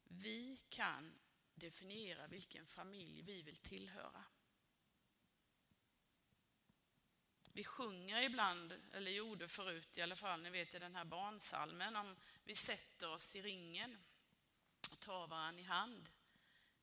[0.02, 1.18] Vi kan
[1.56, 4.24] definiera vilken familj vi vill tillhöra.
[7.52, 11.96] Vi sjunger ibland, eller gjorde förut i alla fall, ni vet i den här barnsalmen
[11.96, 13.98] om vi sätter oss i ringen
[14.92, 16.08] och tar varann i hand.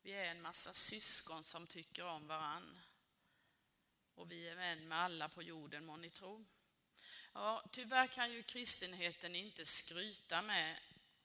[0.01, 2.79] Vi är en massa syskon som tycker om varann.
[4.15, 6.45] Och vi är vän med alla på jorden, må ni tro.
[7.33, 10.79] Ja, tyvärr kan ju kristenheten inte skryta med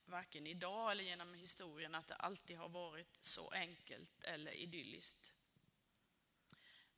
[0.09, 5.33] varken idag eller genom historien att det alltid har varit så enkelt eller idylliskt.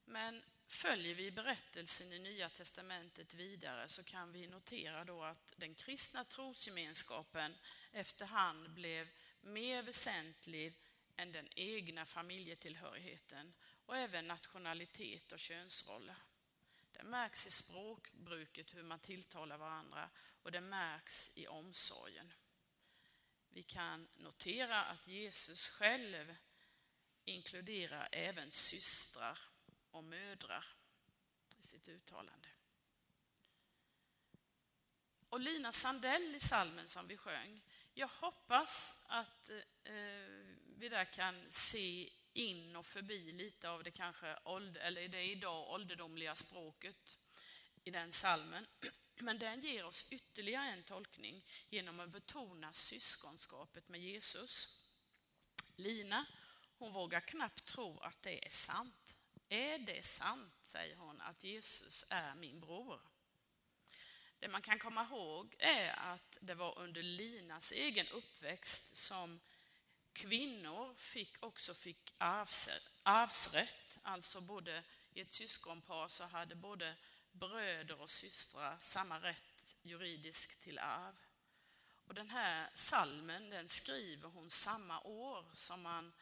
[0.04, 5.74] Men följer vi berättelsen i Nya testamentet vidare så kan vi notera då att den
[5.74, 7.54] kristna trosgemenskapen
[7.92, 9.08] efterhand blev
[9.40, 10.74] mer väsentlig
[11.16, 13.52] än den egna familjetillhörigheten
[13.86, 16.16] och även nationalitet och könsroller.
[16.92, 20.11] Det märks i språkbruket hur man tilltalar varandra
[20.42, 22.32] och det märks i omsorgen.
[23.53, 26.36] Vi kan notera att Jesus själv
[27.24, 29.38] inkluderar även systrar
[29.90, 30.66] och mödrar
[31.59, 32.48] i sitt uttalande.
[35.28, 37.61] Och Lina Sandell i salmen som vi sjöng,
[37.94, 39.51] jag hoppas att
[39.84, 39.94] eh,
[40.76, 45.70] vi där kan se in och förbi lite av det kanske ålder, eller det idag
[45.70, 47.18] ålderdomliga språket
[47.84, 48.66] i den salmen.
[49.23, 54.81] Men den ger oss ytterligare en tolkning genom att betona syskonskapet med Jesus.
[55.77, 56.27] Lina,
[56.79, 59.16] hon vågar knappt tro att det är sant.
[59.49, 63.01] Är det sant, säger hon, att Jesus är min bror?
[64.39, 69.41] Det man kan komma ihåg är att det var under Linas egen uppväxt som
[70.12, 76.97] kvinnor fick, också fick arvsrätt, alltså både i ett syskonpar så hade både
[77.33, 81.14] bröder och systrar samma rätt juridiskt till arv.
[82.07, 86.12] Och den här salmen den skriver hon samma år som man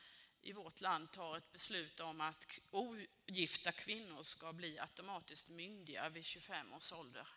[0.41, 6.25] i vårt land tar ett beslut om att ogifta kvinnor ska bli automatiskt myndiga vid
[6.25, 7.29] 25 års ålder.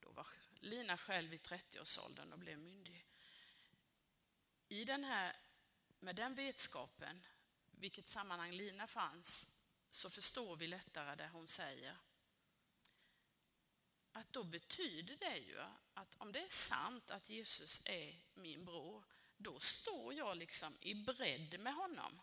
[0.00, 0.26] Då var
[0.60, 3.06] Lina själv i 30-årsåldern och blev myndig.
[4.68, 5.36] I den här,
[5.98, 7.24] med den vetskapen,
[7.70, 9.56] vilket sammanhang Lina fanns,
[9.90, 11.96] så förstår vi lättare det hon säger.
[14.18, 15.60] Att då betyder det ju
[15.94, 19.04] att om det är sant att Jesus är min bror,
[19.36, 22.20] då står jag liksom i bredd med honom.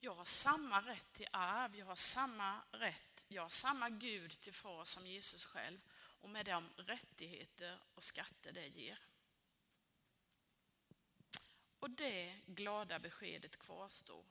[0.00, 4.52] Jag har samma rätt till arv, jag har samma rätt, jag har samma Gud till
[4.52, 8.98] far som Jesus själv och med de rättigheter och skatter det ger.
[11.78, 14.24] Och det glada beskedet kvarstår.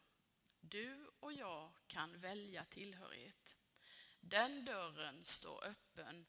[0.60, 3.58] Du och jag kan välja tillhörighet.
[4.22, 6.26] Den dörren står öppen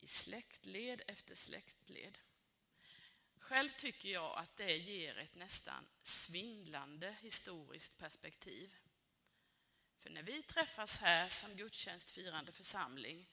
[0.00, 2.18] i släktled efter släktled.
[3.38, 8.76] Själv tycker jag att det ger ett nästan svindlande historiskt perspektiv.
[9.98, 13.26] För när vi träffas här som gudstjänstfirande församling,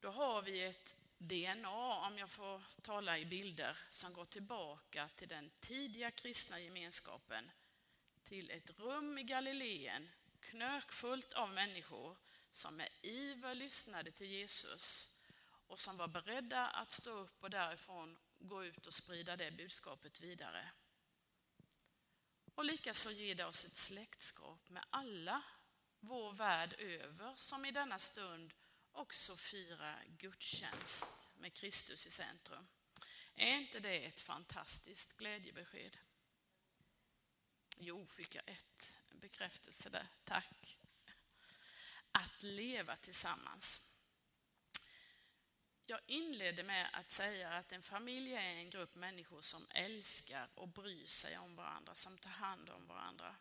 [0.00, 5.28] då har vi ett DNA, om jag får tala i bilder, som går tillbaka till
[5.28, 7.50] den tidiga kristna gemenskapen,
[8.24, 10.10] till ett rum i Galileen,
[10.40, 12.16] knökfullt av människor
[12.54, 15.14] som med iver lyssnade till Jesus
[15.66, 20.20] och som var beredda att stå upp och därifrån gå ut och sprida det budskapet
[20.20, 20.70] vidare.
[22.54, 25.42] Och likaså ger det oss ett släktskap med alla
[26.00, 28.54] vår värld över som i denna stund
[28.92, 32.66] också firar gudstjänst med Kristus i centrum.
[33.34, 35.96] Är inte det ett fantastiskt glädjebesked?
[37.76, 40.06] Jo, fick jag ett bekräftelse där.
[40.24, 40.78] Tack.
[42.18, 43.90] Att leva tillsammans.
[45.86, 50.68] Jag inledde med att säga att en familj är en grupp människor som älskar och
[50.68, 53.36] bryr sig om varandra, som tar hand om varandra.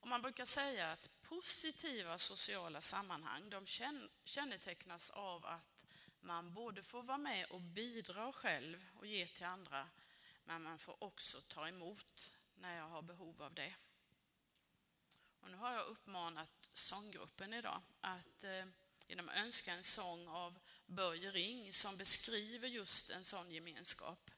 [0.00, 3.66] Och man brukar säga att positiva sociala sammanhang de
[4.24, 5.86] kännetecknas av att
[6.20, 9.88] man både får vara med och bidra själv och ge till andra,
[10.44, 13.74] men man får också ta emot när jag har behov av det.
[15.44, 18.64] Och nu har jag uppmanat sånggruppen idag att eh,
[19.06, 24.30] genom att önska en sång av Börje Ring som beskriver just en sån gemenskap.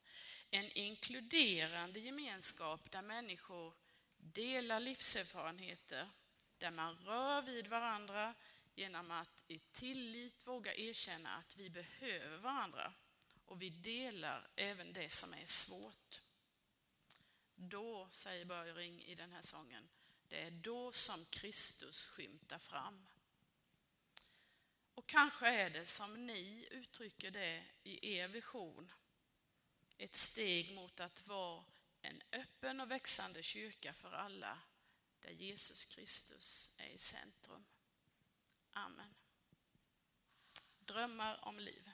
[0.51, 3.75] En inkluderande gemenskap där människor
[4.17, 6.11] delar livserfarenheter,
[6.59, 8.35] där man rör vid varandra
[8.75, 12.93] genom att i tillit våga erkänna att vi behöver varandra
[13.45, 16.21] och vi delar även det som är svårt.
[17.55, 19.89] Då, säger Börje Ring i den här sången,
[20.29, 23.07] det är då som Kristus skymtar fram.
[24.95, 28.93] Och kanske är det som ni uttrycker det i er vision,
[29.99, 31.65] ett steg mot att vara
[32.03, 34.59] en öppen och växande kyrka för alla,
[35.21, 37.65] där Jesus Kristus är i centrum.
[38.73, 39.15] Amen.
[40.79, 41.91] Drömmar om liv.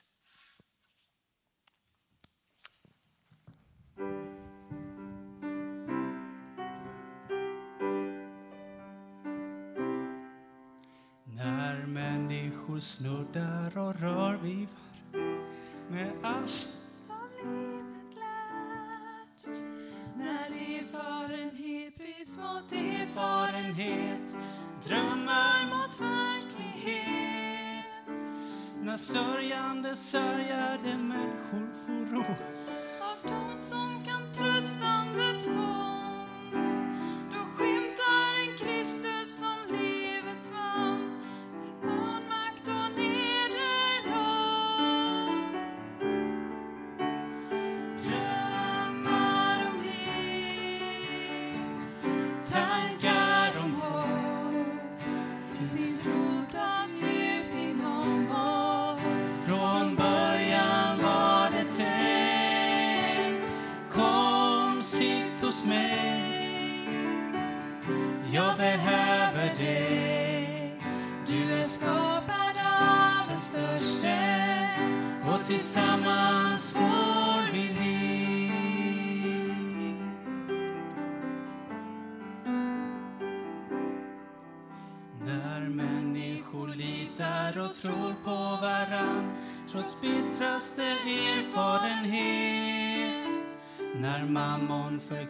[12.83, 14.67] Snuddar och rör vid
[15.11, 15.21] var
[15.89, 19.57] med allt Som livet lärt
[20.17, 24.35] När erfarenhet byts mot erfarenhet
[24.87, 27.43] drömmar mot verklighet.
[28.81, 32.52] När sörjande, sörjade människor får ro.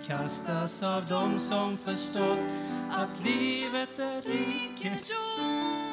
[0.07, 2.39] Kastas av dem som förstått
[2.91, 5.83] att livet är rikedom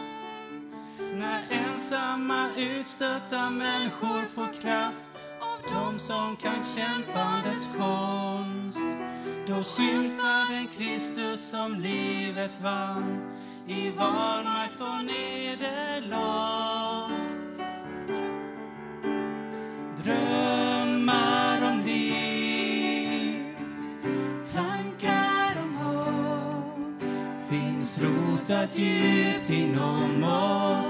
[1.14, 4.96] när ensamma utstötta människor får kraft
[5.40, 8.78] av dem som kan kämpandets konst.
[9.46, 13.30] Då skymtar en Kristus som livet vann
[13.66, 15.49] i vanmakt och nederlag.
[28.50, 30.86] Rotat djupt inom oss.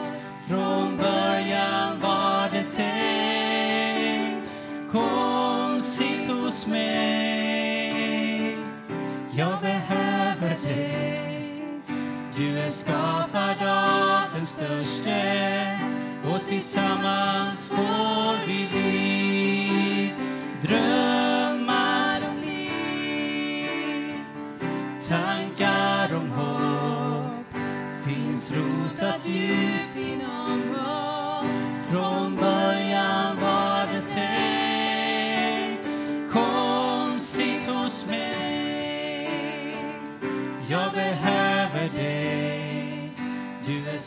[0.48, 4.48] Från början var det tänkt.
[4.92, 8.56] Kom, sitt hos mig.
[9.32, 11.64] Jag behöver dig.
[12.36, 15.78] Du är skapad av den störste
[16.24, 18.68] och tillsammans får vi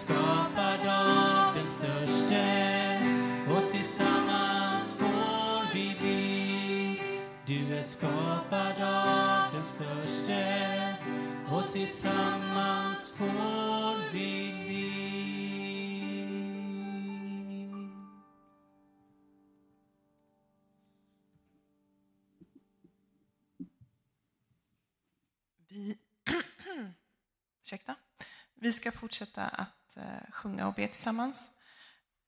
[0.03, 2.43] skapad av den störste
[3.49, 6.99] och tillsammans får vi liv
[7.45, 10.97] Du är skapad av den störste
[11.51, 15.03] och tillsammans får vi liv
[25.67, 25.97] Vi,
[27.63, 27.95] ursäkta.
[28.55, 31.49] Vi ska fortsätta att eh, sjunga och be tillsammans.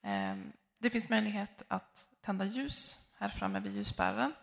[0.04, 0.36] Eh,
[0.80, 4.34] det finns möjlighet att tända ljus här framme vid ljusbäraren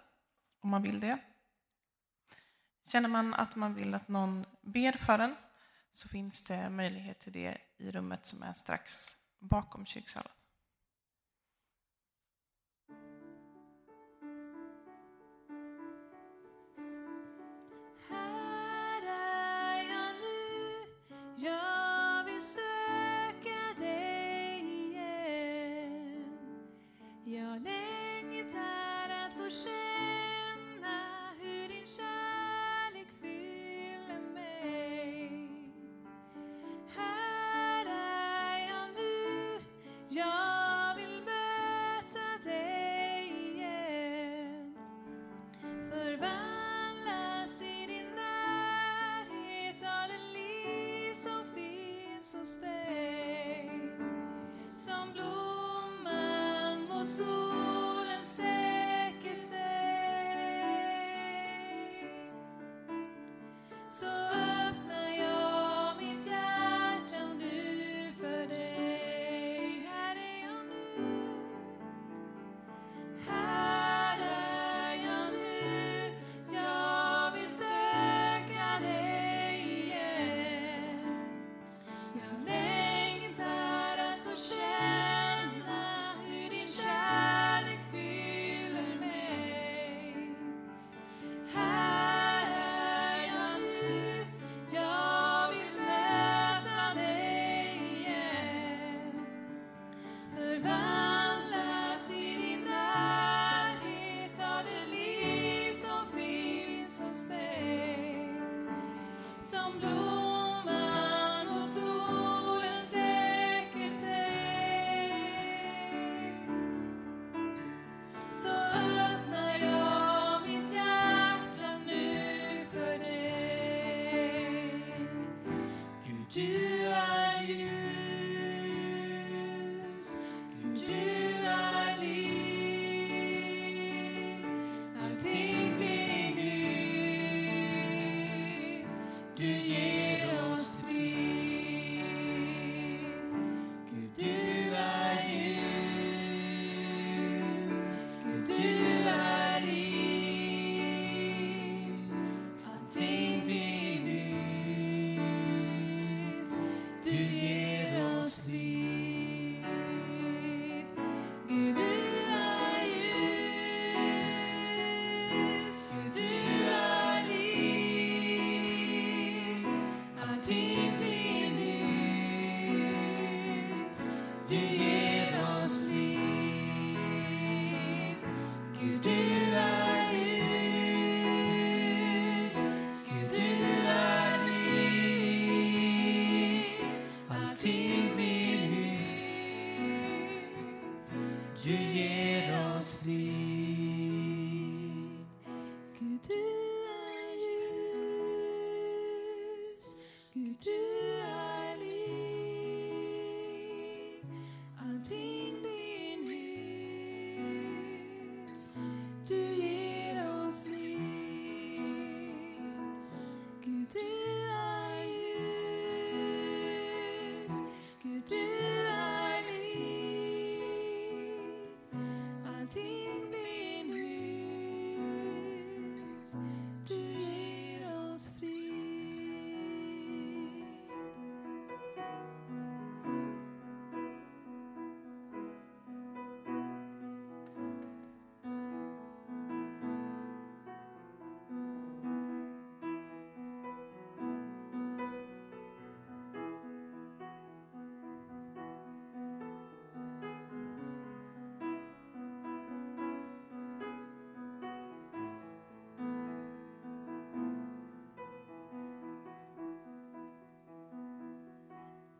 [0.62, 1.18] om man vill det.
[2.86, 5.36] Känner man att man vill att någon ber för en
[5.92, 10.32] så finns det möjlighet till det i rummet som är strax bakom kyrksalen.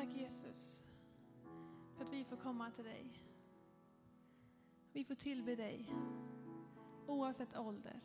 [0.09, 0.85] Tack Jesus
[1.97, 3.11] för att vi får komma till dig.
[4.93, 5.95] Vi får tillbe dig
[7.07, 8.01] oavsett ålder.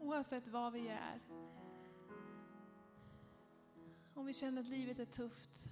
[0.00, 1.20] Oavsett vad vi är.
[4.14, 5.66] Om vi känner att livet är tufft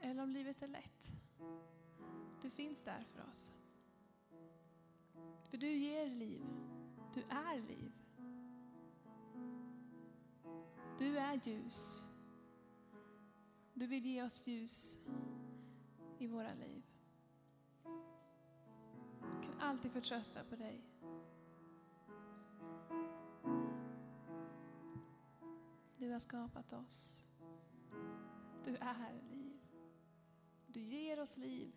[0.00, 1.12] eller om livet är lätt.
[2.42, 3.52] Du finns där för oss.
[5.50, 6.42] För du ger liv.
[7.14, 7.92] Du är liv.
[10.98, 12.09] Du är ljus.
[13.90, 15.08] Du vill ge oss ljus
[16.18, 16.82] i våra liv.
[19.20, 20.84] Vi kan alltid förtrösta på dig.
[25.96, 27.26] Du har skapat oss.
[28.64, 29.60] Du är liv.
[30.66, 31.72] Du ger oss liv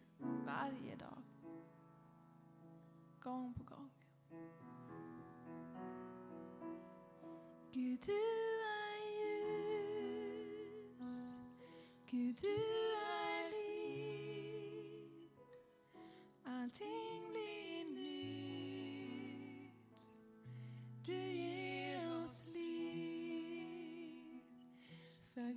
[0.45, 1.22] varje dag.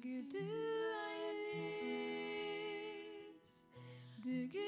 [0.02, 3.66] Gud, du är ljus.
[4.16, 4.65] Du, Gud,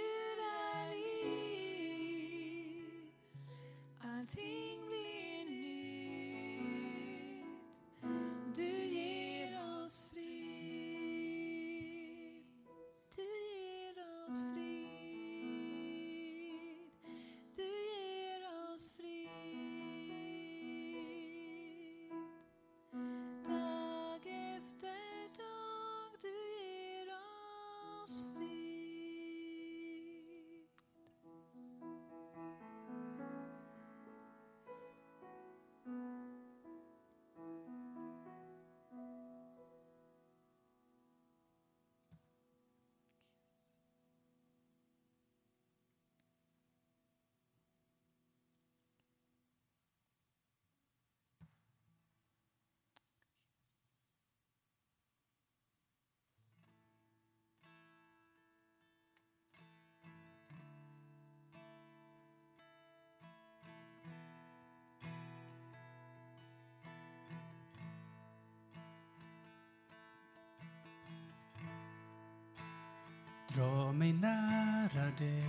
[73.59, 75.45] Dra mig nära dig.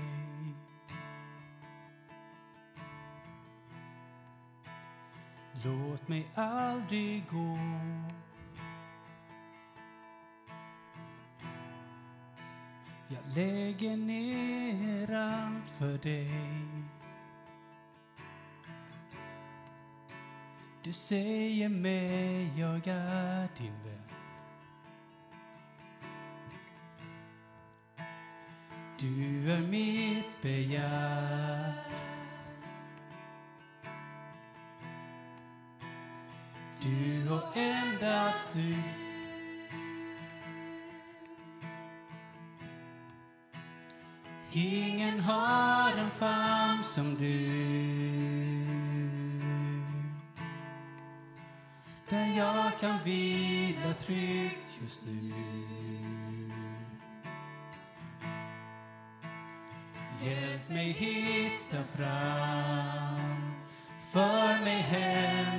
[5.63, 7.57] Låt mig aldrig gå.
[13.07, 16.31] Jag lägger ner allt för dig.
[20.83, 24.08] Du säger mig jag är din vän.
[29.01, 31.73] Du är mitt begär.
[36.81, 38.75] Du och endast du.
[44.51, 47.49] Ingen har en famn som du.
[52.09, 55.78] Där jag kan vila tryggt just nu.
[60.79, 63.53] Mig hitta fram,
[64.11, 65.58] för mig hem.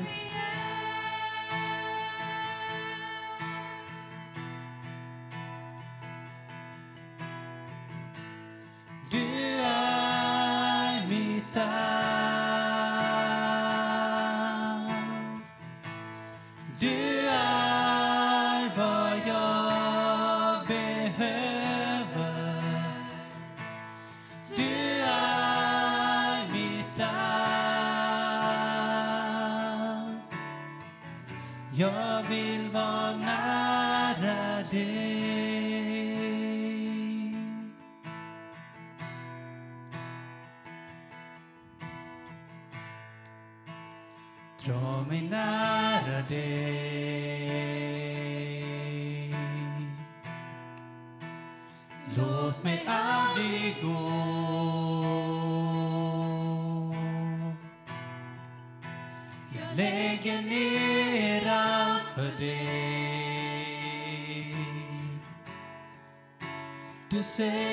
[67.21, 67.70] Du säger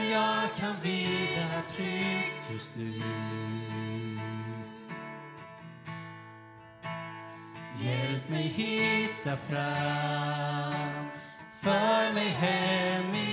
[0.00, 3.02] jag kan vila tryggt just nu.
[7.82, 11.08] Hjälp mig hitta fram,
[11.60, 13.23] för mig hem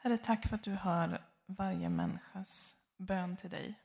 [0.00, 3.80] Herre, tack för att du hör varje människas bön till dig.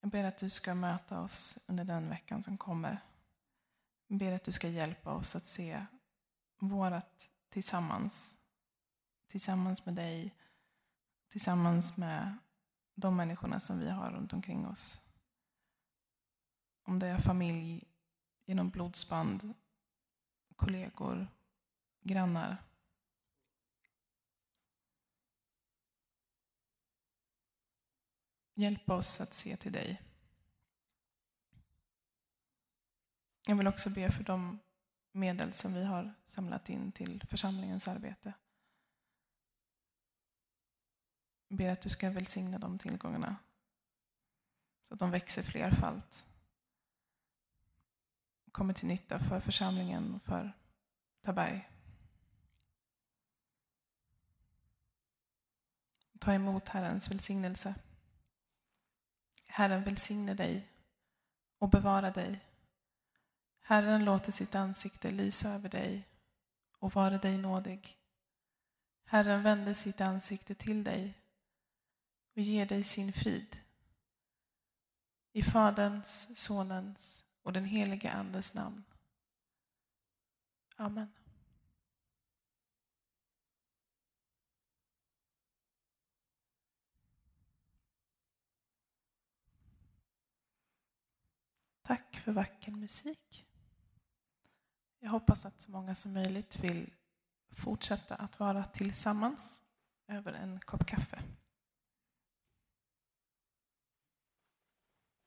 [0.00, 2.98] Jag ber att du ska möta oss under den veckan som kommer.
[4.06, 5.86] Jag ber att du ska hjälpa oss att se
[6.58, 8.36] vårat tillsammans.
[9.26, 10.34] Tillsammans med dig,
[11.28, 12.36] tillsammans med
[12.94, 15.06] de människorna som vi har runt omkring oss.
[16.84, 17.84] Om det är familj
[18.46, 19.54] genom blodsband,
[20.56, 21.28] kollegor,
[22.00, 22.65] grannar.
[28.58, 30.02] Hjälp oss att se till dig.
[33.46, 34.58] Jag vill också be för de
[35.12, 38.32] medel som vi har samlat in till församlingens arbete.
[41.48, 43.36] Jag ber att du ska välsigna de tillgångarna
[44.82, 46.26] så att de växer flerfalt.
[48.52, 50.52] Kommer till nytta för församlingen och för
[51.22, 51.70] Taberg.
[56.18, 57.74] Ta emot Herrens välsignelse.
[59.56, 60.68] Herren välsigne dig
[61.58, 62.40] och bevara dig.
[63.60, 66.08] Herren låter sitt ansikte lysa över dig
[66.78, 67.98] och vare dig nådig.
[69.04, 71.14] Herren vände sitt ansikte till dig
[72.34, 73.56] och ger dig sin frid.
[75.32, 78.84] I Faderns, Sonens och den helige Andes namn.
[80.76, 81.12] Amen.
[91.86, 93.46] Tack för vacker musik.
[95.00, 96.90] Jag hoppas att så många som möjligt vill
[97.50, 99.60] fortsätta att vara tillsammans
[100.08, 101.22] över en kopp kaffe.